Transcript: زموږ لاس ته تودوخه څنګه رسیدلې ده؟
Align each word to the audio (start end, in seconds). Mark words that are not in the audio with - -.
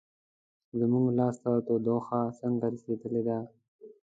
زموږ 0.79 1.05
لاس 1.17 1.35
ته 1.43 1.51
تودوخه 1.67 2.19
څنګه 2.39 2.65
رسیدلې 2.73 3.21
ده؟ 3.27 3.37